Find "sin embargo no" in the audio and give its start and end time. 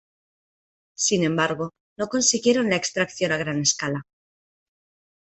0.95-2.07